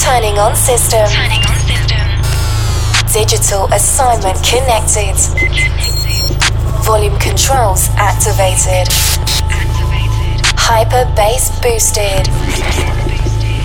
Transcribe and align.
Turning 0.00 0.38
on 0.38 0.56
system. 0.56 1.06
Turning 1.08 1.44
on 1.44 1.56
system. 1.68 2.08
Digital 3.12 3.66
assignment 3.70 4.42
connected. 4.42 5.14
Volume 6.84 7.16
controls 7.18 7.90
activated. 7.96 8.88
Activated. 8.88 10.40
Hyper 10.56 11.04
bass 11.14 11.52
boosted. 11.60 12.26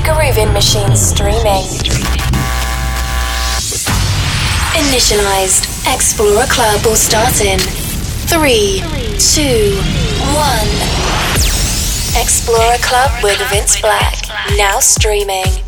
Grooving 0.04 0.52
machine 0.52 0.96
streaming. 0.96 1.64
Initialized. 4.76 5.72
Explorer 5.96 6.48
Club 6.48 6.86
will 6.86 6.98
start 6.98 7.40
in 7.40 7.60
three, 8.28 8.84
two, 9.18 9.80
one. 10.36 10.68
Explorer 12.22 12.78
Club 12.82 13.24
with 13.24 13.40
Vince 13.50 13.80
Black. 13.80 14.16
Now 14.58 14.80
streaming. 14.80 15.65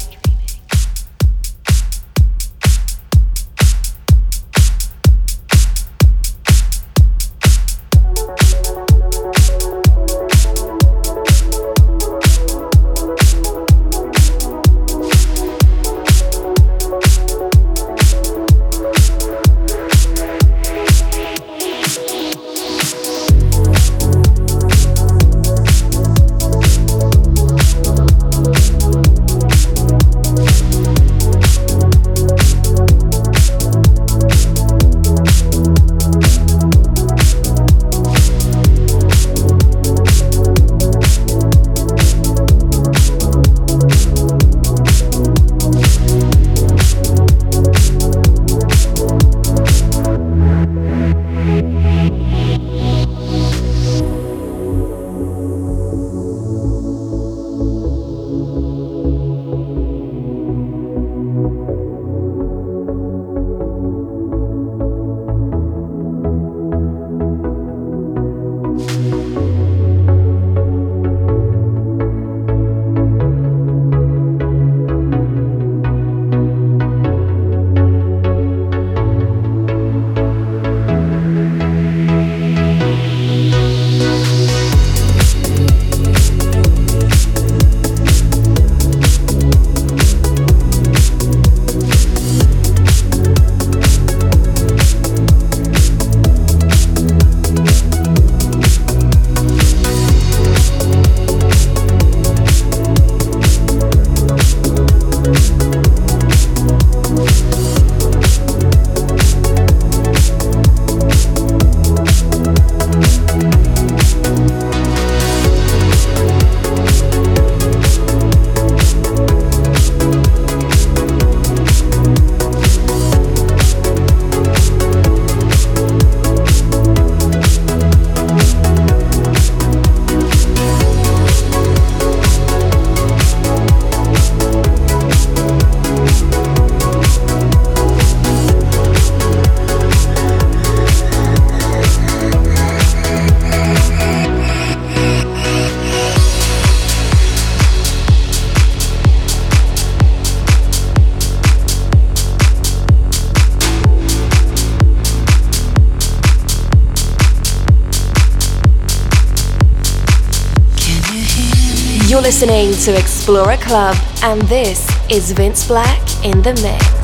Listening 162.27 162.74
to 162.74 162.94
Explorer 163.00 163.56
Club, 163.56 163.95
and 164.21 164.42
this 164.50 164.86
is 165.10 165.31
Vince 165.31 165.65
Black 165.65 166.25
in 166.25 166.42
the 166.42 166.54
mix. 166.62 166.96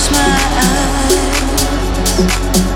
close 0.00 0.12
my 0.12 0.18
eyes. 2.56 2.69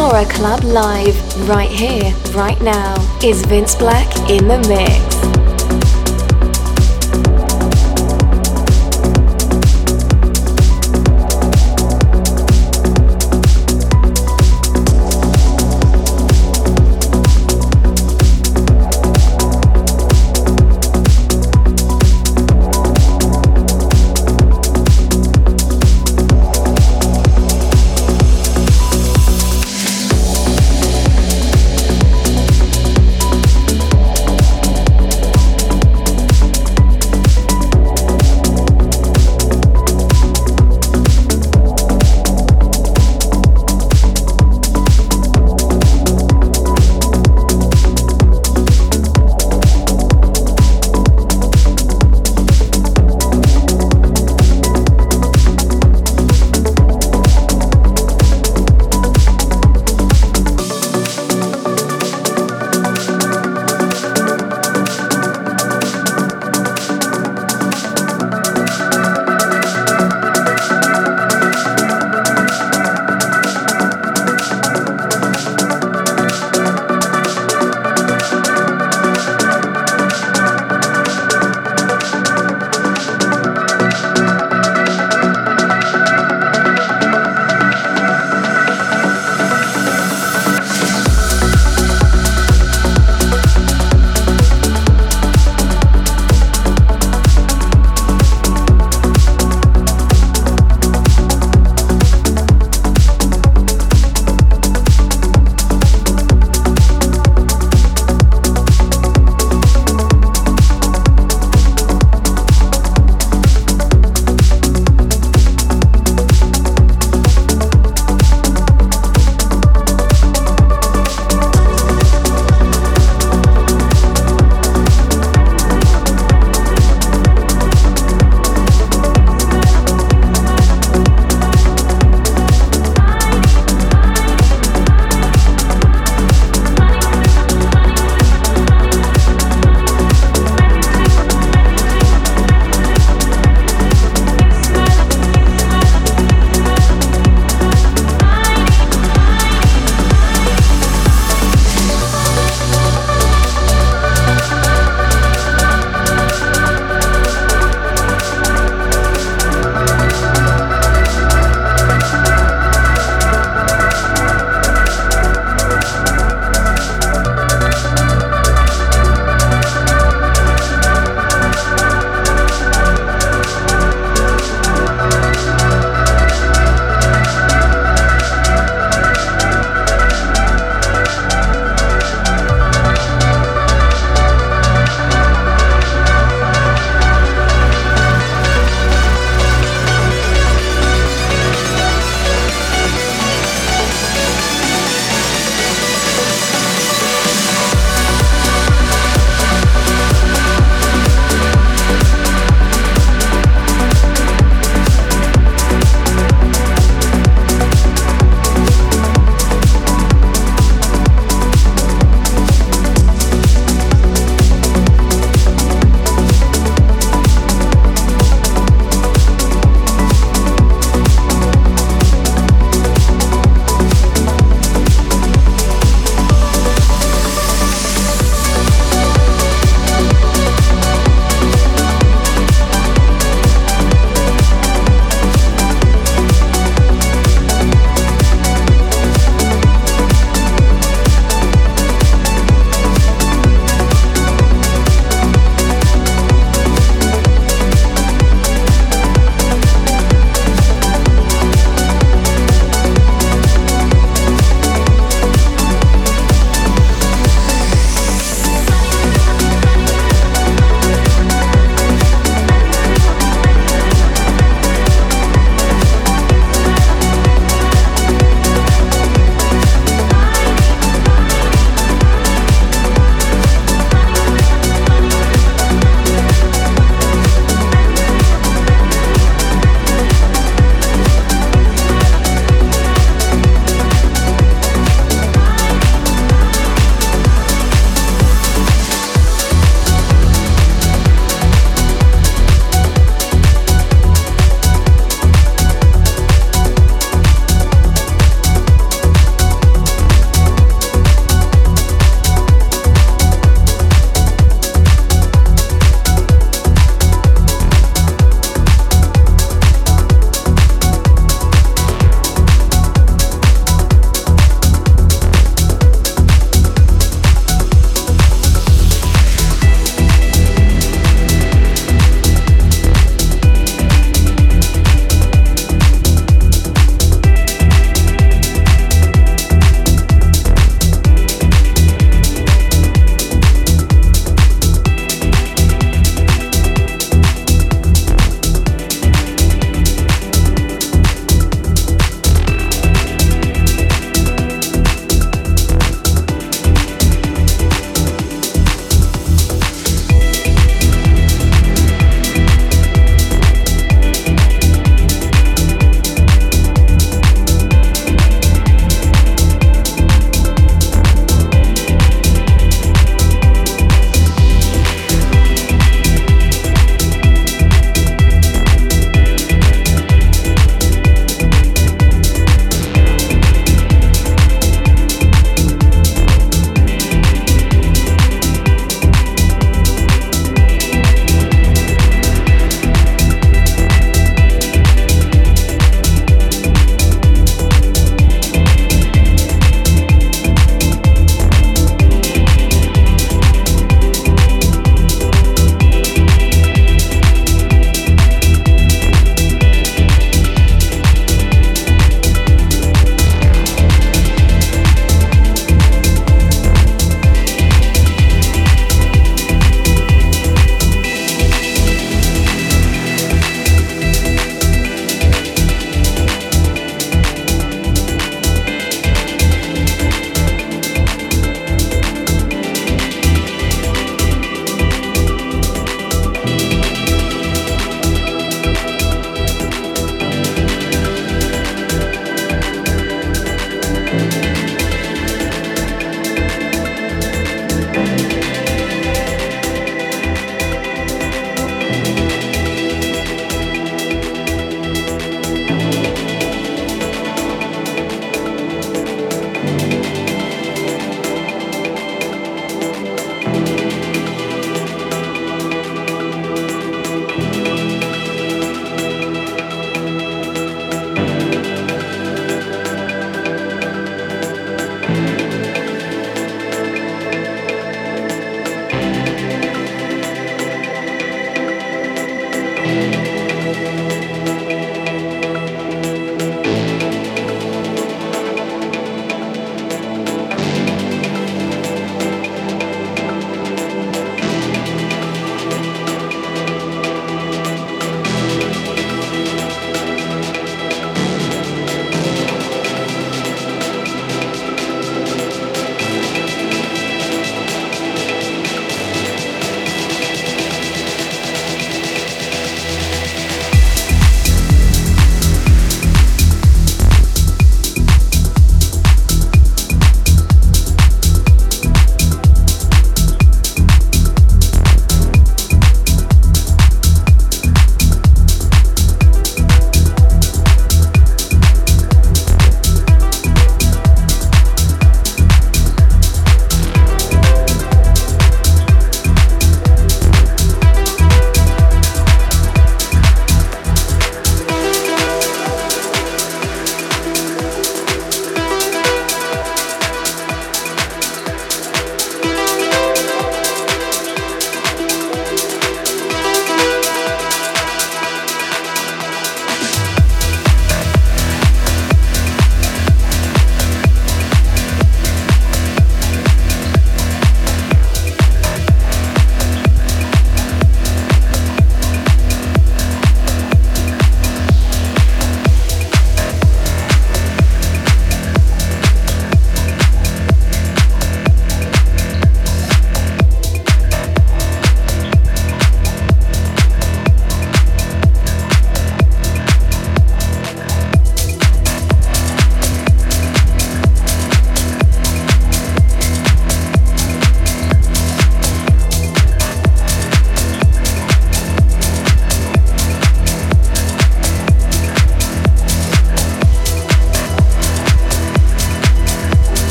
Explorer 0.00 0.24
Club 0.32 0.64
live, 0.64 1.46
right 1.46 1.68
here, 1.68 2.14
right 2.32 2.58
now, 2.62 2.94
is 3.22 3.44
Vince 3.44 3.74
Black 3.74 4.08
in 4.30 4.48
the 4.48 4.56
mix. 4.66 5.49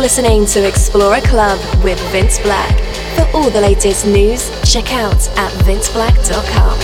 You're 0.00 0.06
listening 0.06 0.46
to 0.46 0.66
Explorer 0.66 1.20
Club 1.20 1.58
with 1.84 2.00
Vince 2.10 2.38
Black. 2.38 2.74
For 3.16 3.36
all 3.36 3.50
the 3.50 3.60
latest 3.60 4.06
news, 4.06 4.48
check 4.64 4.94
out 4.94 5.28
at 5.36 5.52
vinceblack.com. 5.66 6.79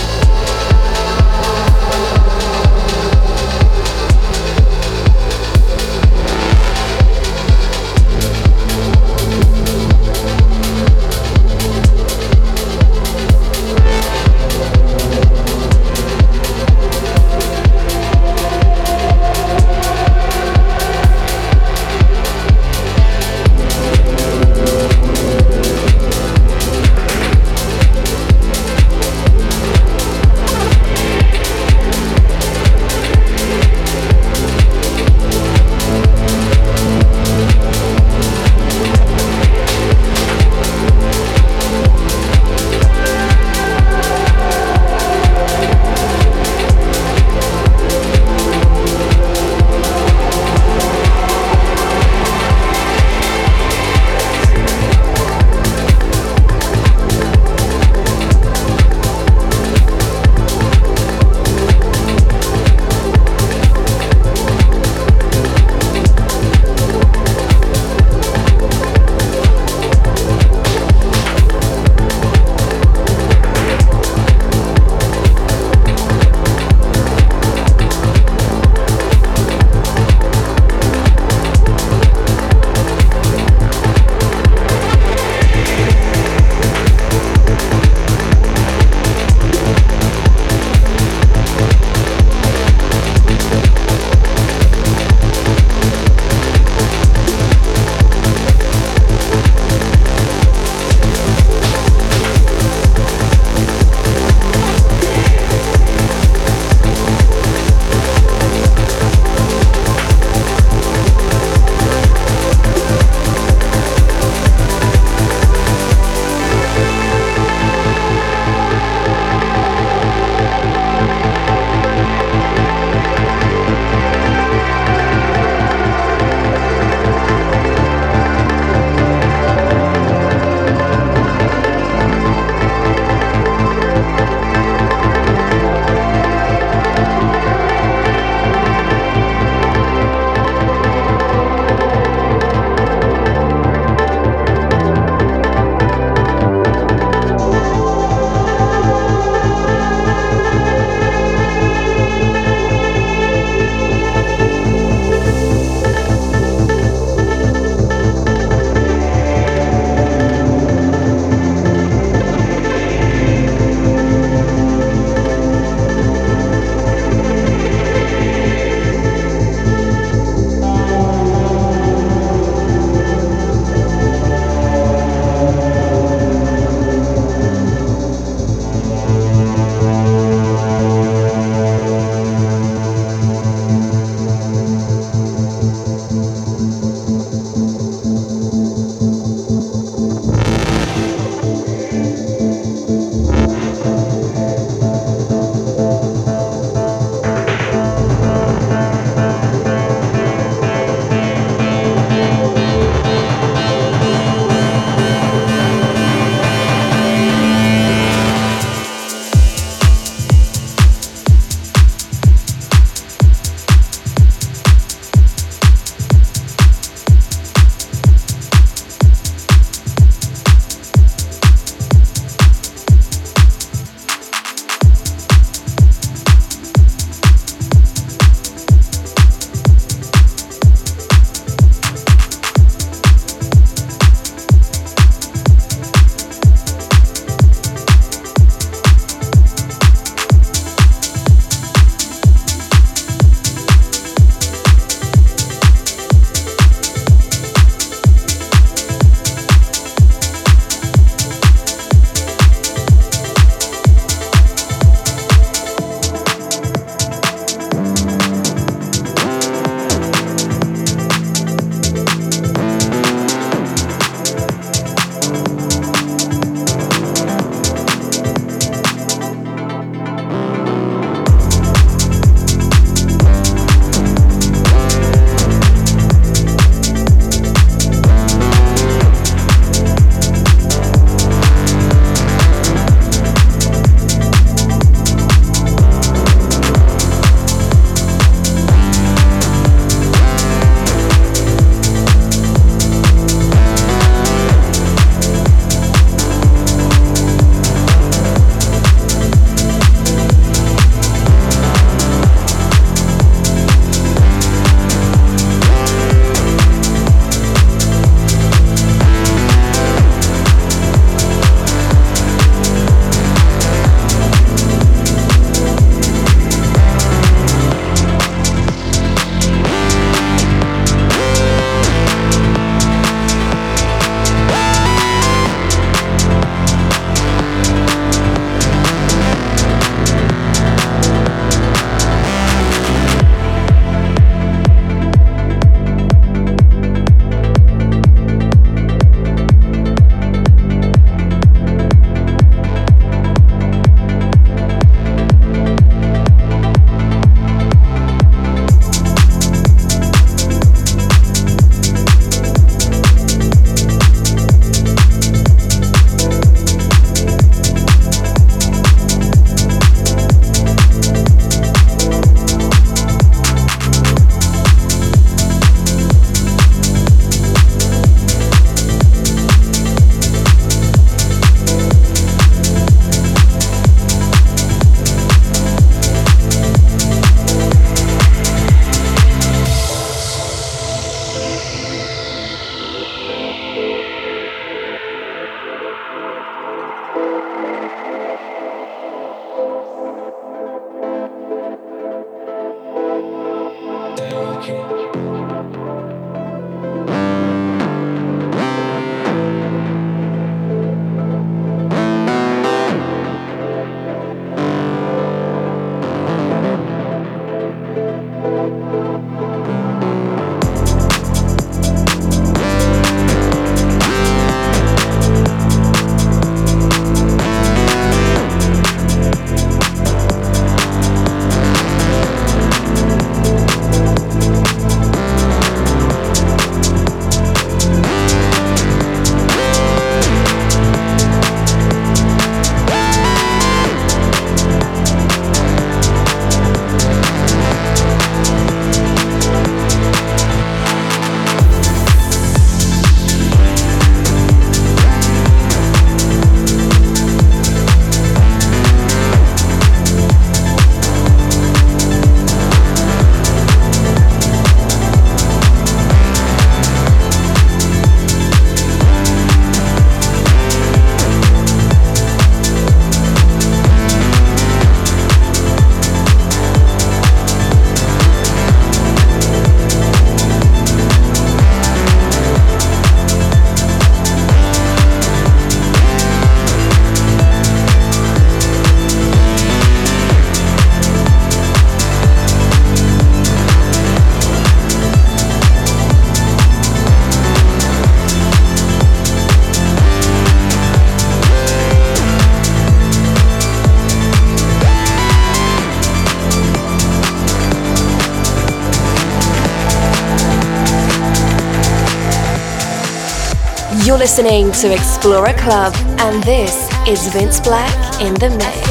listening 504.27 504.69
to 504.73 504.91
Explorer 504.91 505.53
Club, 505.53 505.93
and 506.19 506.43
this 506.43 506.89
is 507.07 507.29
Vince 507.29 507.61
Black 507.61 508.21
in 508.21 508.33
the 508.33 508.49
mix. 508.49 508.86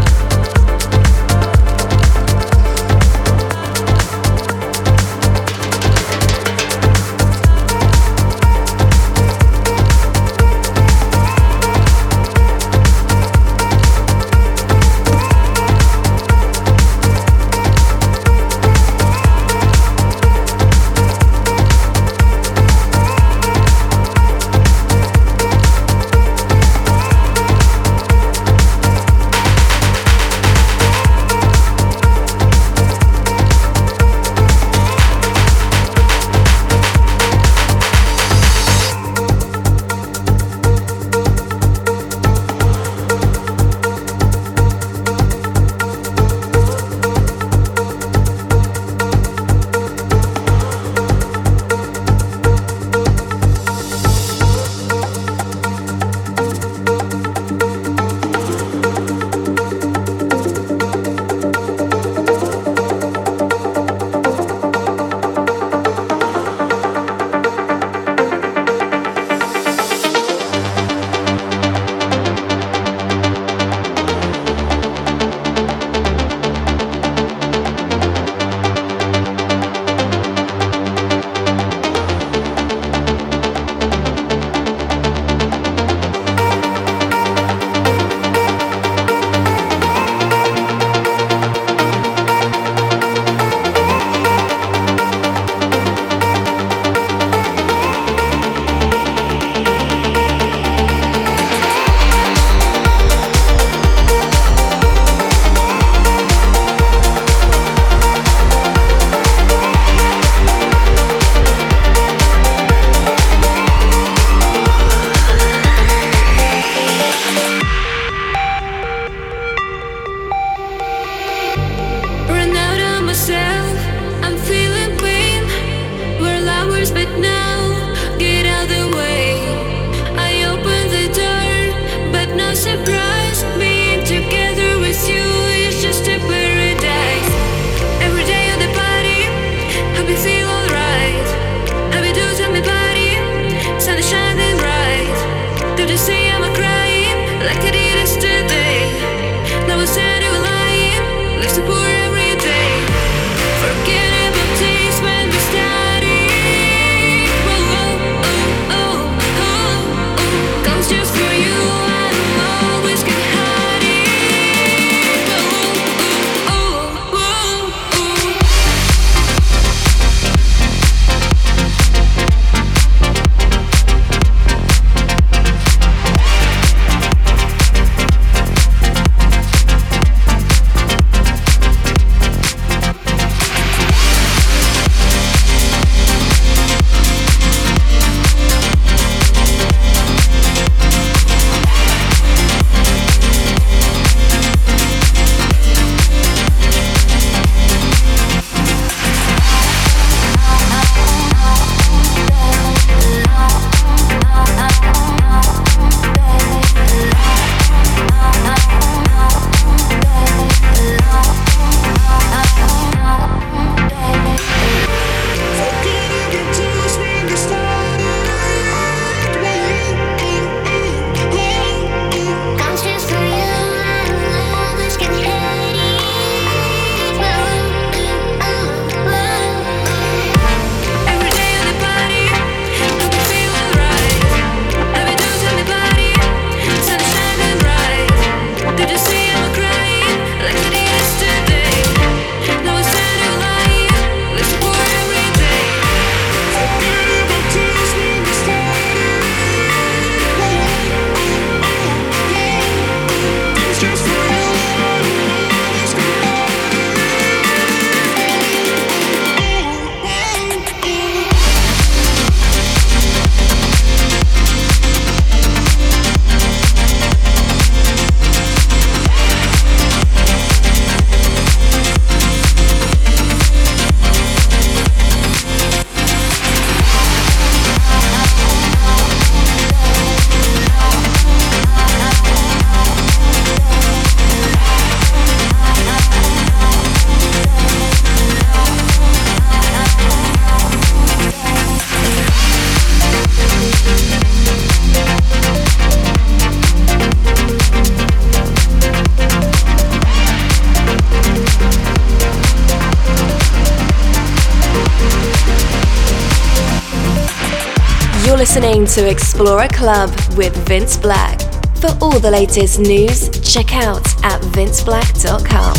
listening 308.85 309.05
to 309.05 309.11
Explorer 309.11 309.69
Club 309.69 310.11
with 310.37 310.55
Vince 310.69 310.97
Black. 310.97 311.41
For 311.77 311.97
all 312.01 312.19
the 312.19 312.31
latest 312.31 312.79
news, 312.81 313.31
check 313.41 313.75
out 313.75 314.07
at 314.25 314.41
vinceblack.com. 314.53 315.74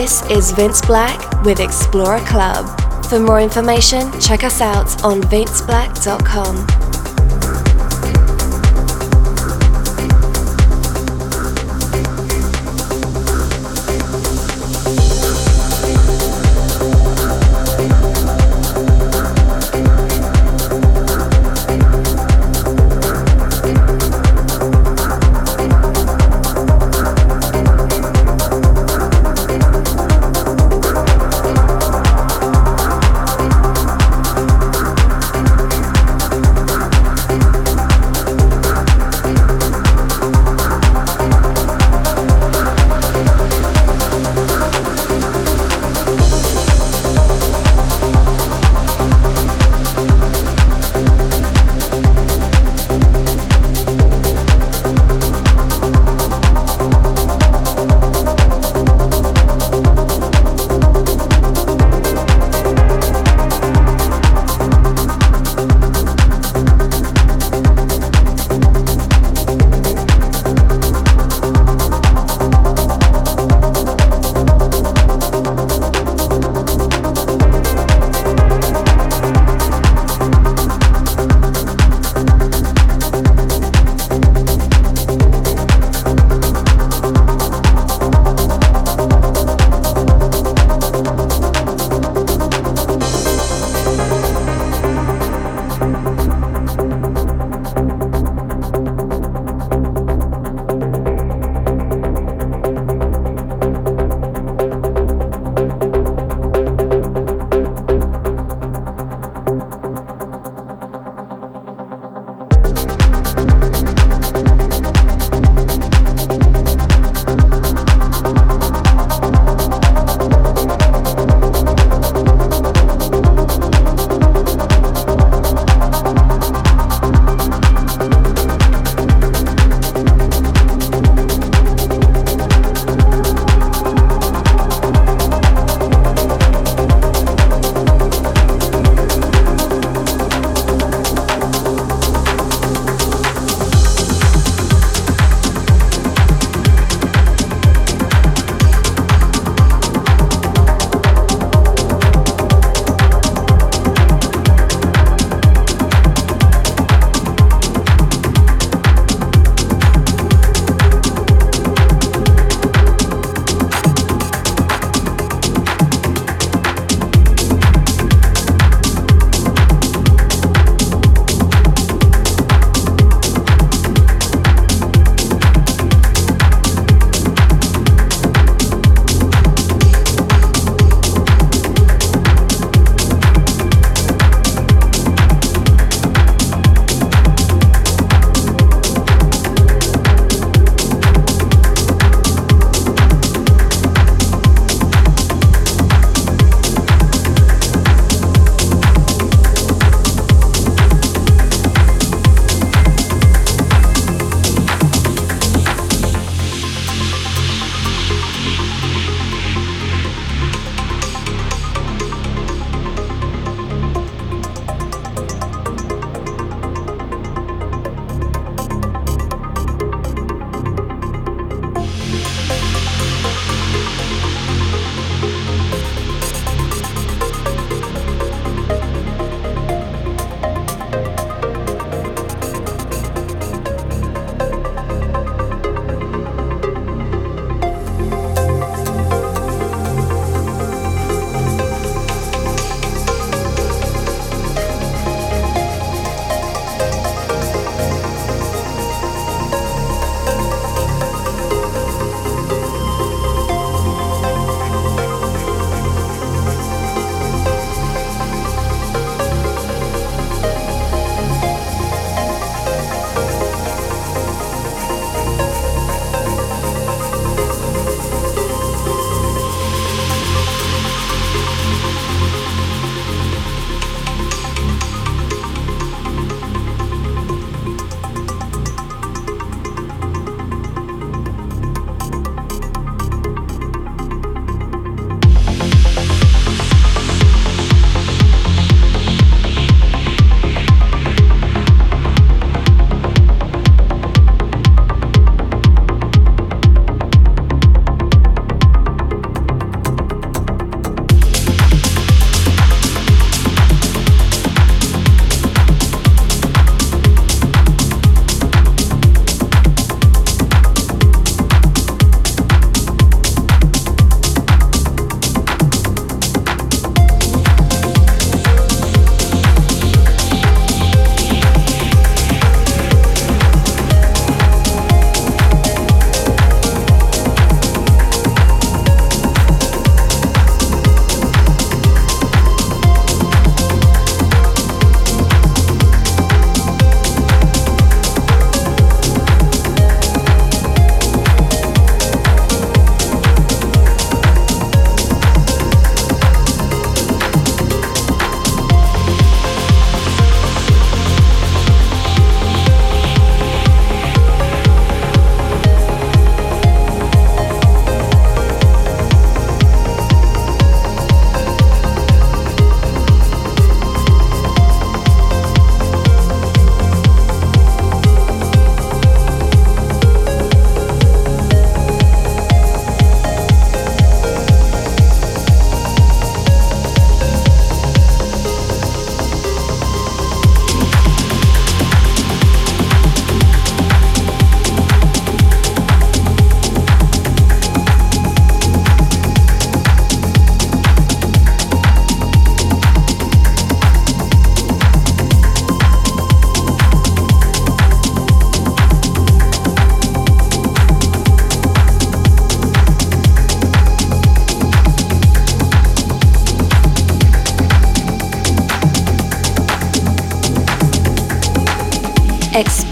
This 0.00 0.22
is 0.30 0.52
Vince 0.52 0.80
Black 0.80 1.42
with 1.44 1.58
Explorer 1.58 2.20
Club. 2.20 2.66
For 3.06 3.18
more 3.18 3.40
information, 3.40 4.12
check 4.20 4.44
us 4.44 4.60
out 4.60 5.02
on 5.02 5.20
vinceblack.com. 5.22 6.77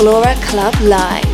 Explorer 0.07 0.37
Club 0.37 0.75
Live. 0.83 1.26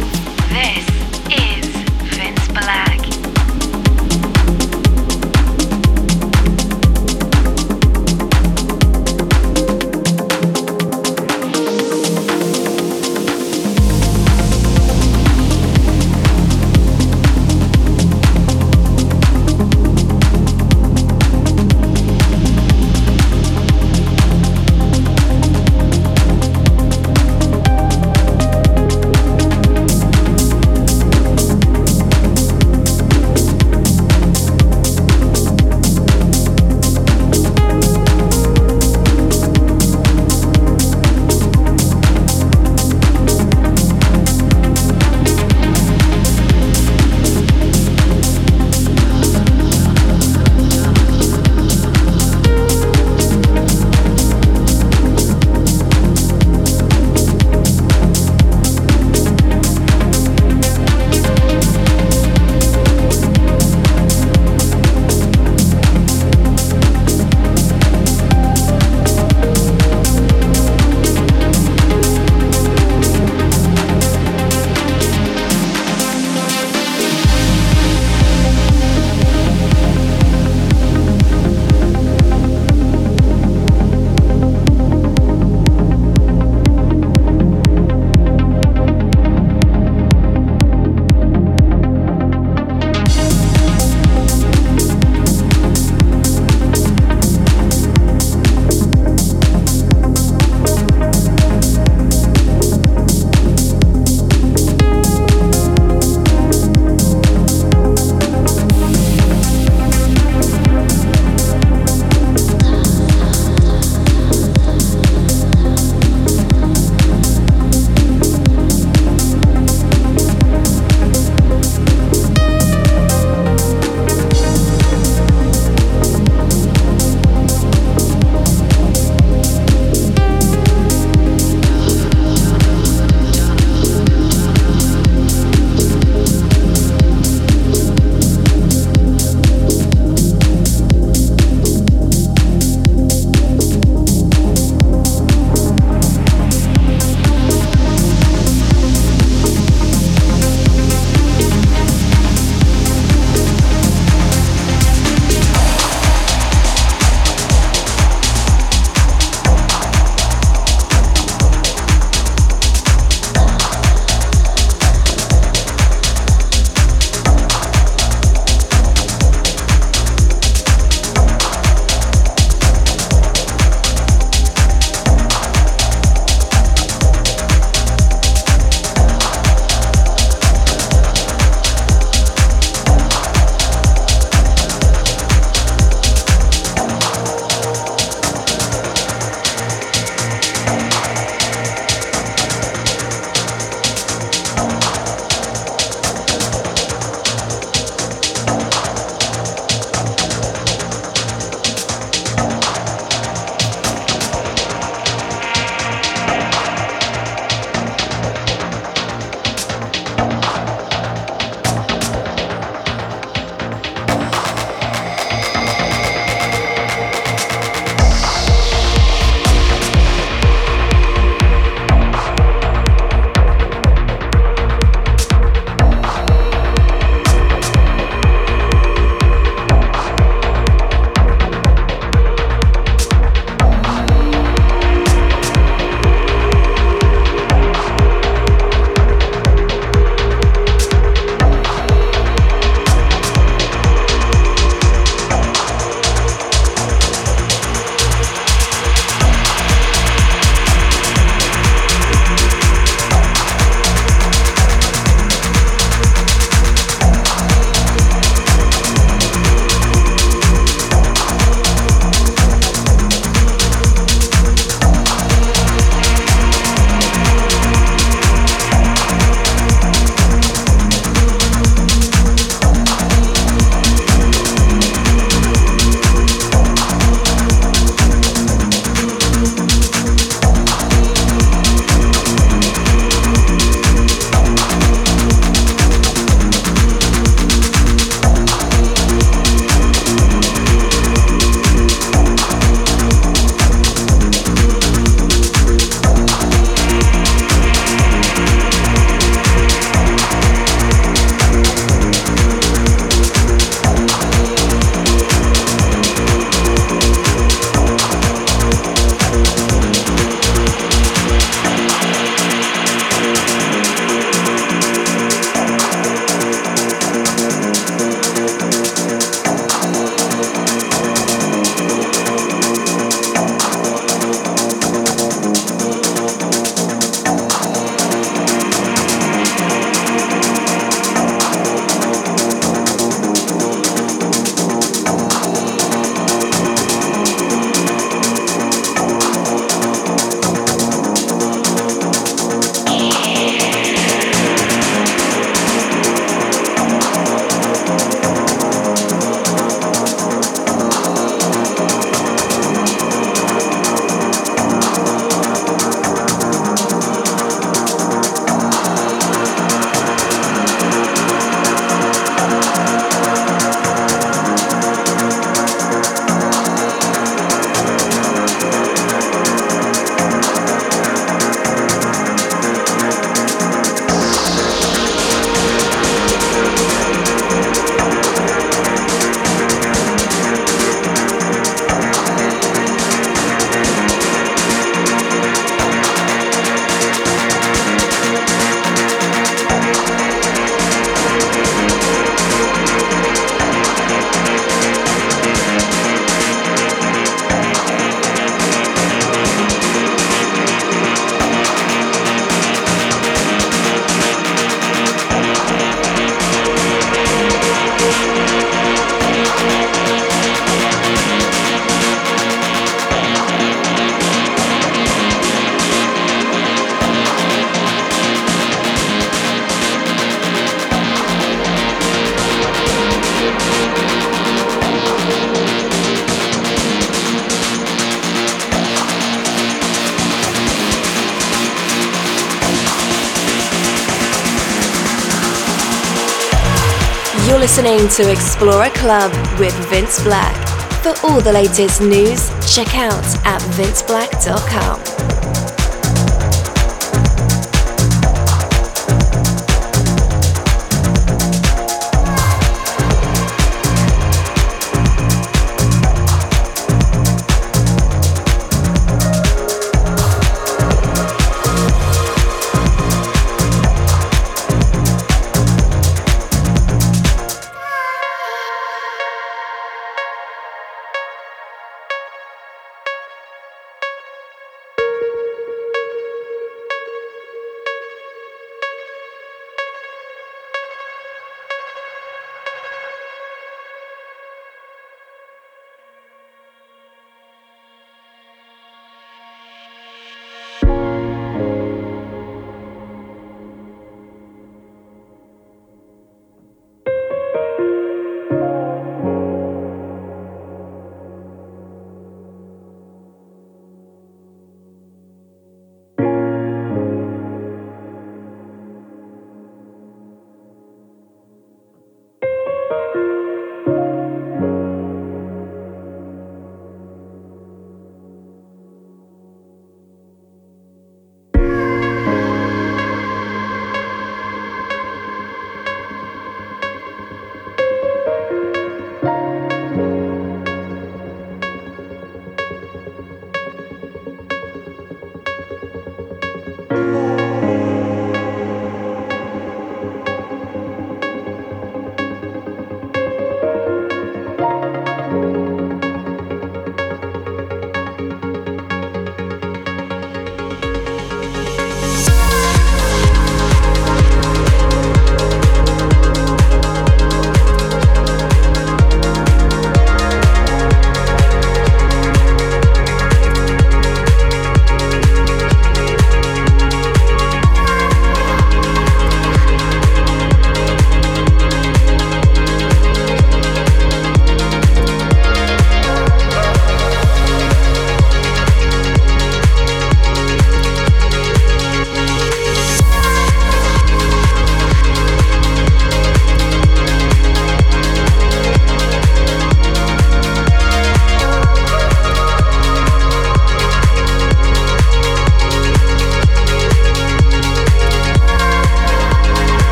Listening 437.75 438.07
to 438.07 438.31
Explorer 438.31 438.91
Club 438.91 439.33
with 439.59 439.73
Vince 439.89 440.23
Black. 440.23 440.55
For 441.03 441.15
all 441.27 441.41
the 441.41 441.55
latest 441.55 442.03
news, 442.03 442.51
check 442.71 442.95
out 442.95 443.25
at 443.47 443.63
vinceblack.com. 443.79 445.22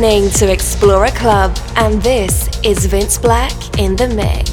listening 0.00 0.30
to 0.30 0.52
Explorer 0.52 1.10
Club, 1.10 1.58
and 1.74 2.00
this 2.00 2.48
is 2.62 2.86
Vince 2.86 3.18
Black 3.18 3.52
in 3.80 3.96
the 3.96 4.06
mix. 4.06 4.47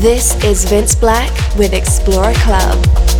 This 0.00 0.36
is 0.44 0.64
Vince 0.64 0.94
Black 0.94 1.28
with 1.56 1.72
Explorer 1.72 2.32
Club. 2.34 3.17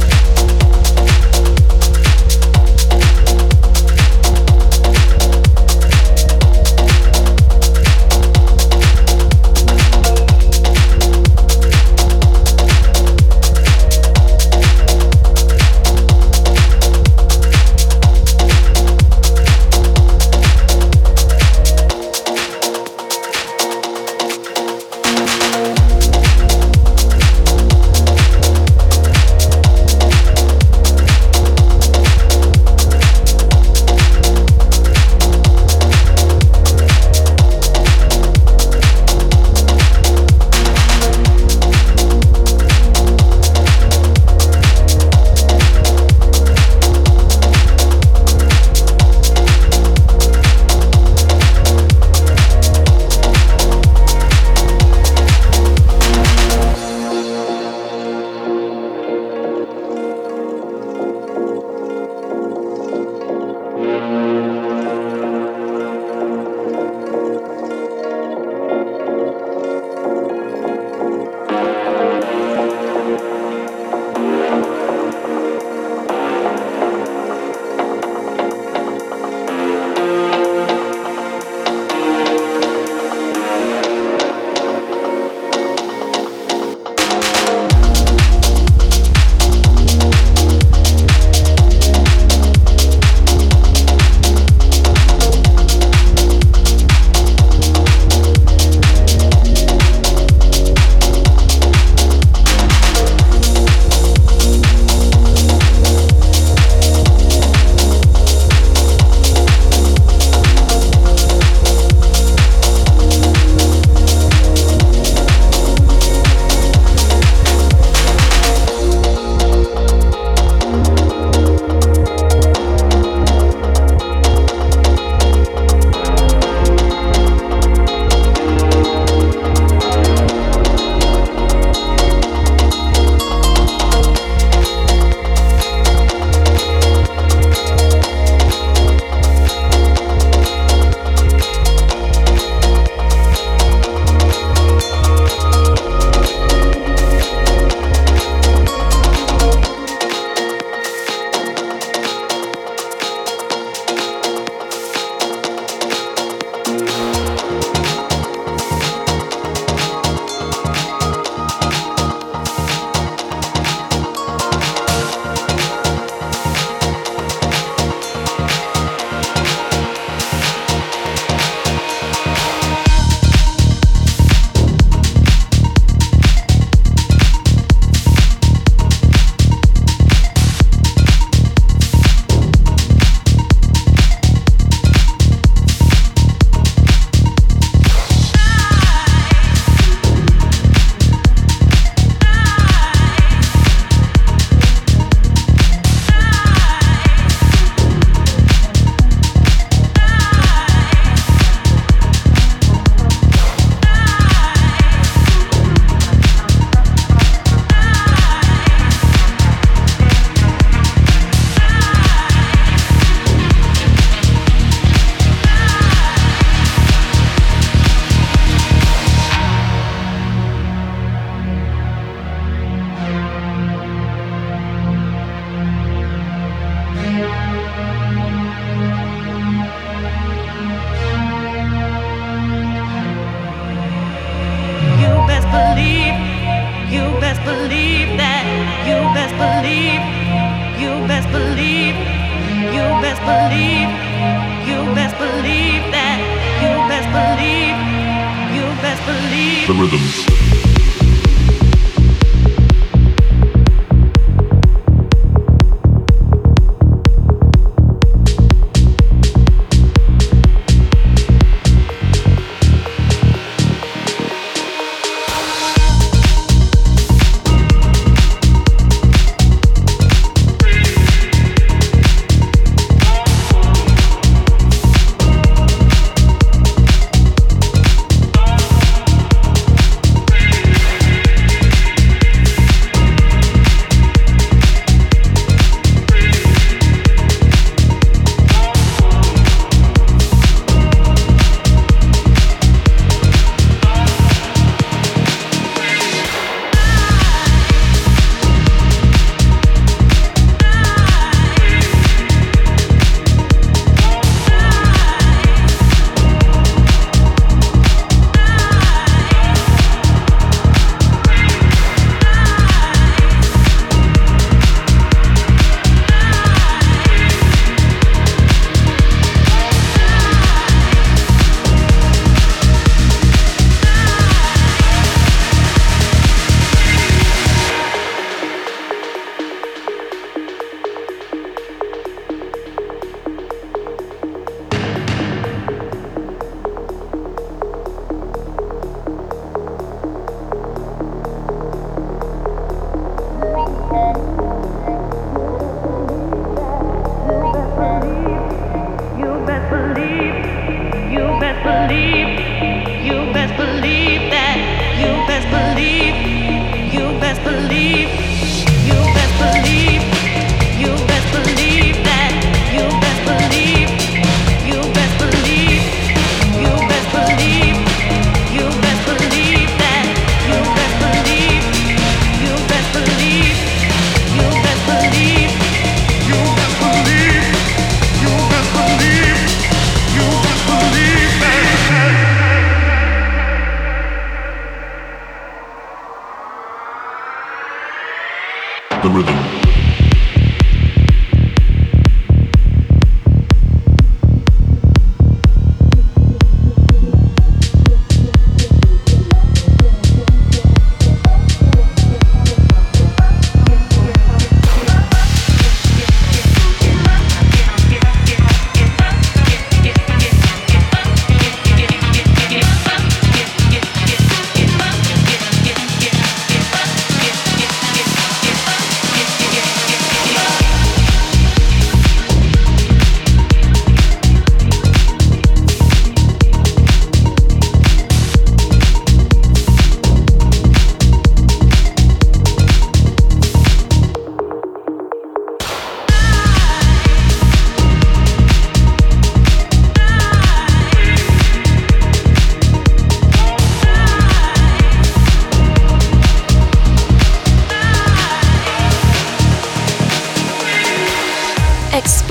the 249.68 249.74
rhythm. 249.74 250.27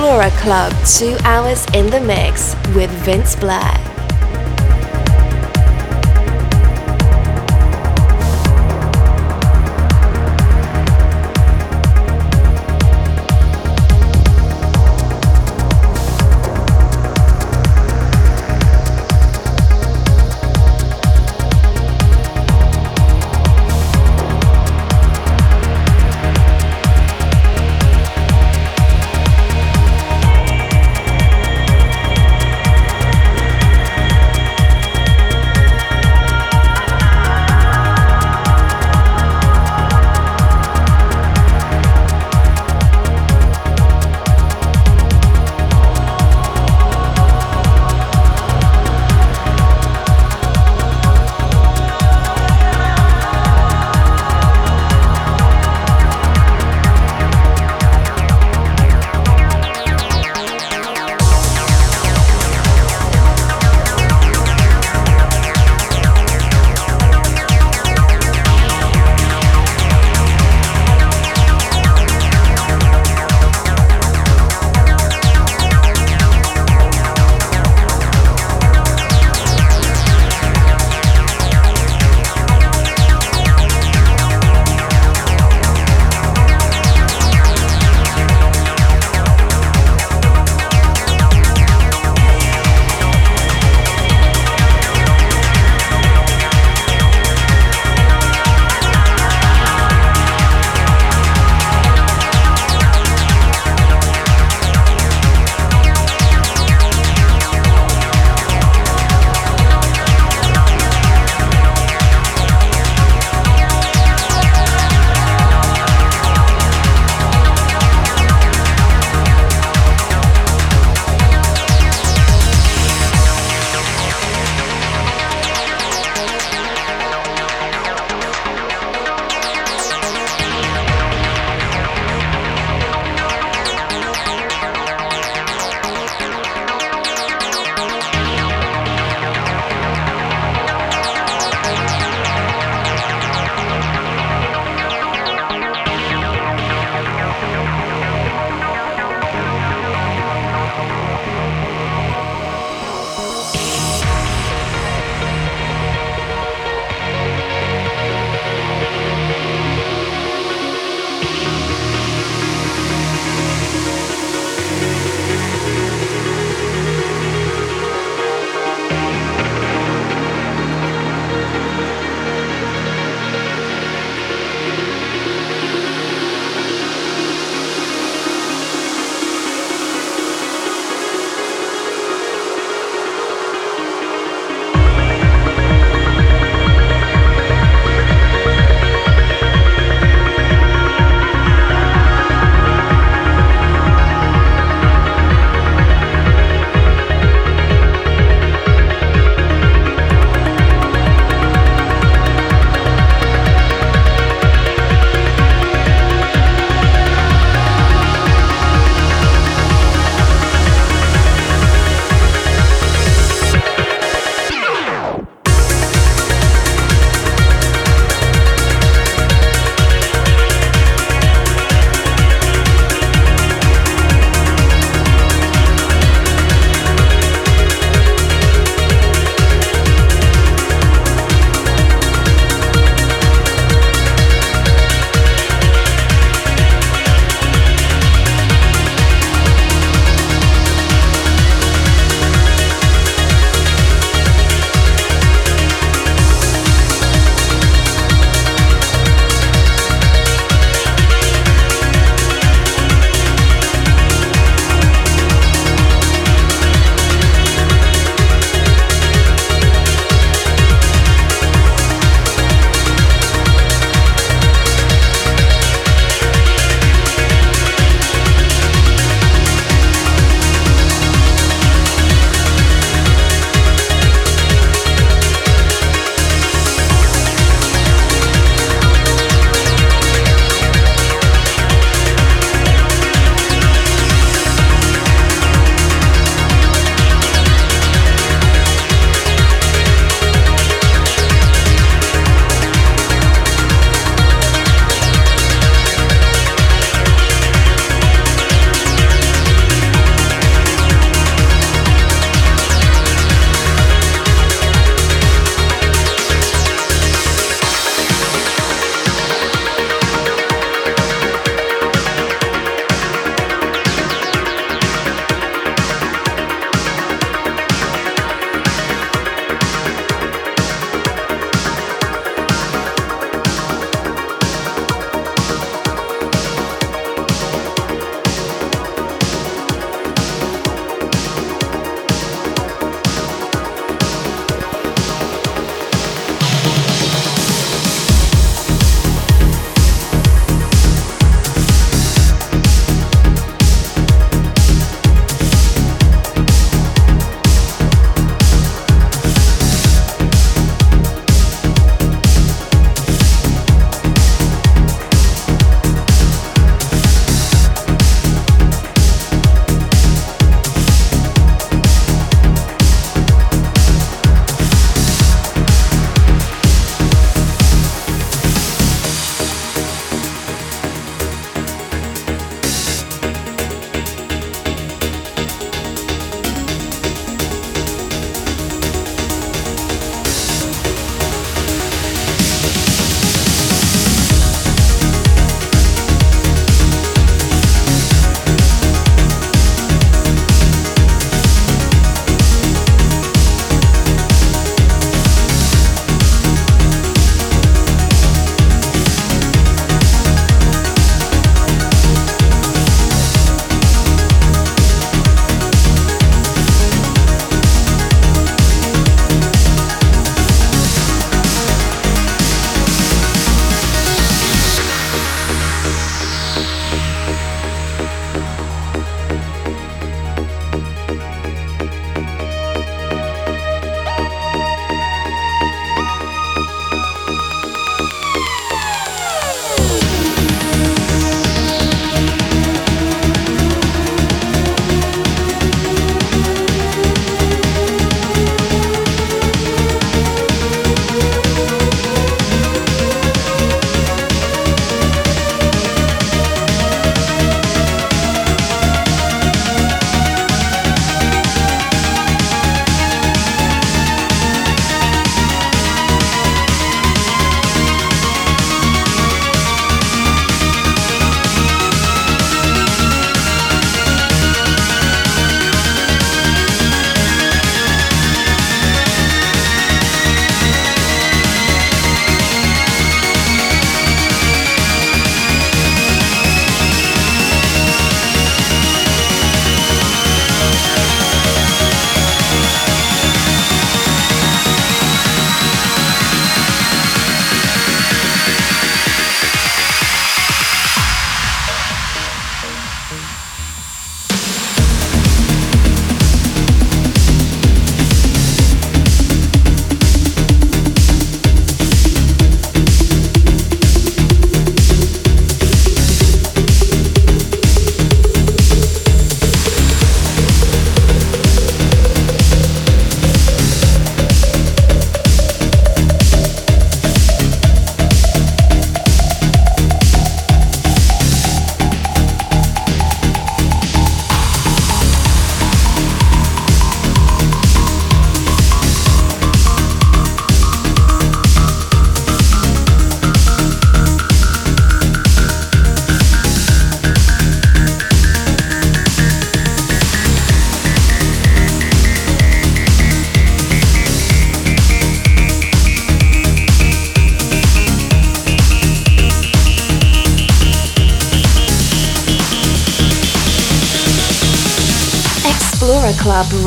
Club, 0.07 0.71
two 0.85 1.17
hours 1.25 1.65
in 1.73 1.87
the 1.87 1.99
mix 1.99 2.55
with 2.73 2.89
Vince 3.03 3.35
Black. 3.35 3.96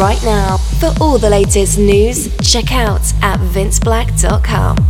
Right 0.00 0.22
now. 0.24 0.56
For 0.56 0.94
all 0.98 1.18
the 1.18 1.28
latest 1.28 1.78
news, 1.78 2.34
check 2.38 2.72
out 2.72 3.02
at 3.22 3.38
vinceblack.com. 3.38 4.89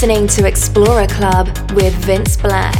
listening 0.00 0.26
to 0.26 0.46
Explorer 0.46 1.06
Club 1.08 1.46
with 1.74 1.92
Vince 2.06 2.34
Black. 2.34 2.79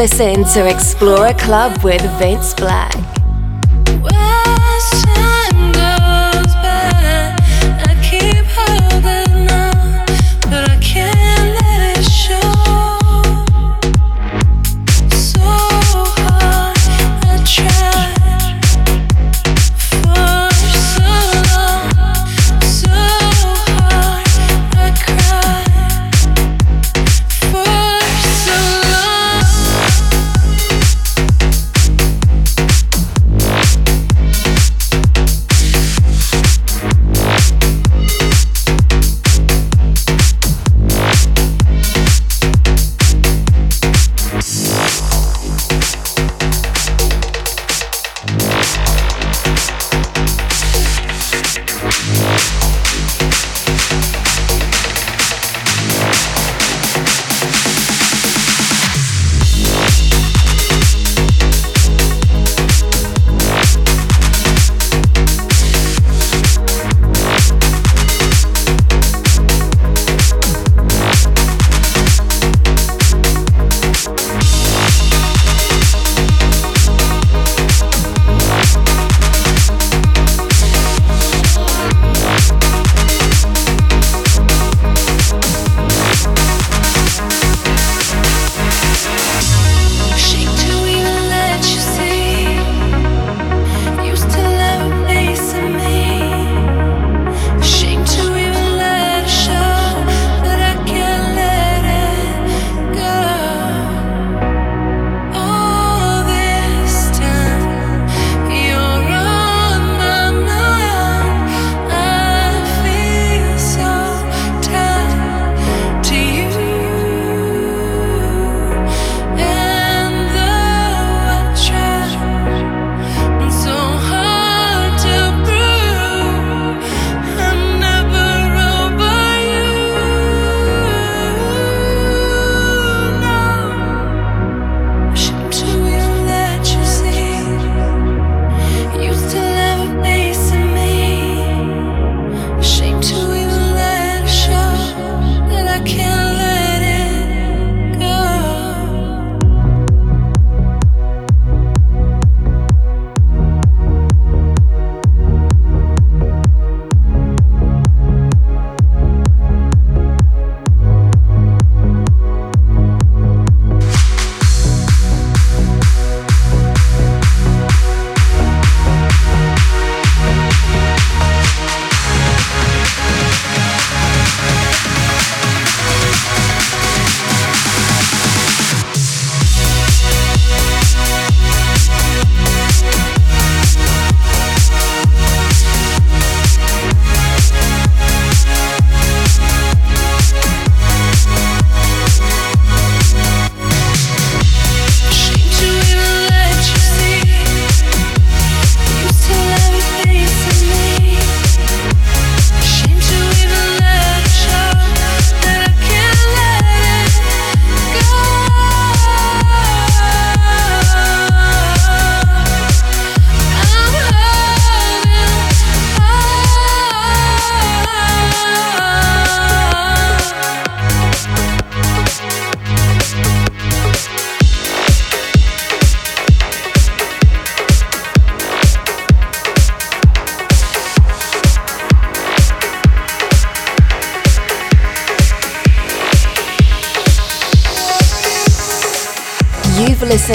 Listened 0.00 0.46
to 0.54 0.66
Explorer 0.66 1.34
Club 1.34 1.84
with 1.84 2.00
Vince 2.18 2.54
Black. 2.54 2.89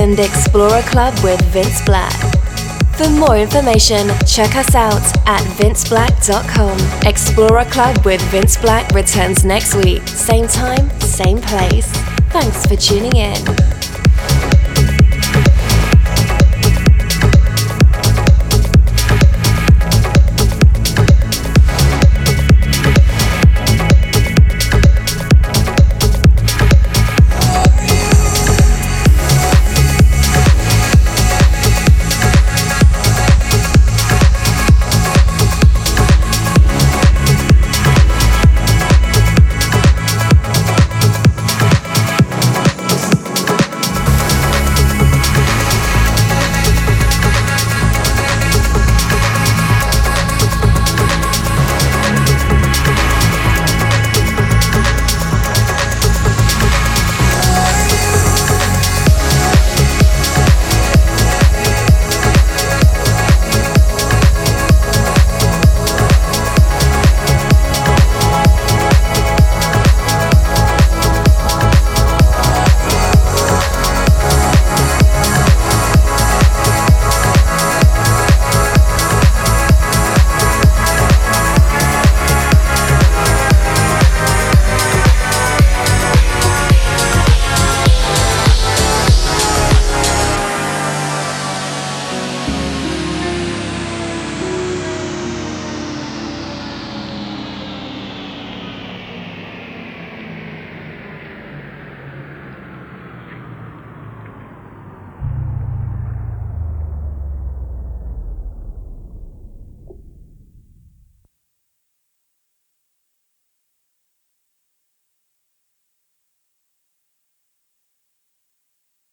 Listened 0.05 0.19
Explorer 0.19 0.81
Club 0.83 1.13
with 1.23 1.41
Vince 1.51 1.83
Black. 1.83 2.13
For 2.95 3.09
more 3.09 3.37
information, 3.37 4.07
check 4.27 4.55
us 4.55 4.75
out 4.75 5.01
at 5.25 5.41
vinceblack.com. 5.57 7.07
Explorer 7.07 7.65
Club 7.65 8.05
with 8.05 8.21
Vince 8.29 8.57
Black 8.57 8.89
returns 8.91 9.43
next 9.43 9.75
week. 9.75 10.07
Same 10.07 10.47
time, 10.47 10.89
same 10.99 11.41
place. 11.41 11.91
Thanks 12.29 12.65
for 12.65 12.75
tuning 12.75 13.15
in. 13.15 13.54